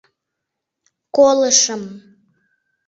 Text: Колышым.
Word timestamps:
Колышым. 1.15 1.83